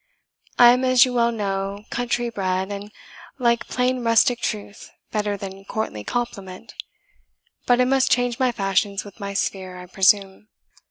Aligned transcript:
I 0.57 0.69
am 0.71 0.83
as 0.83 1.05
you 1.05 1.13
well 1.13 1.31
know, 1.31 1.83
country 1.91 2.31
bred, 2.31 2.71
and 2.71 2.91
like 3.37 3.67
plain 3.67 4.03
rustic 4.03 4.39
truth 4.41 4.89
better 5.11 5.37
than 5.37 5.63
courtly 5.65 6.03
compliment; 6.03 6.73
but 7.67 7.79
I 7.79 7.85
must 7.85 8.09
change 8.09 8.39
my 8.39 8.51
fashions 8.51 9.03
with 9.05 9.19
my 9.19 9.35
sphere, 9.35 9.77
I 9.77 9.85
presume." 9.85 10.47